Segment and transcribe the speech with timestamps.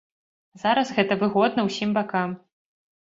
[0.61, 2.29] Зараз гэта выгодна ўсім бакам.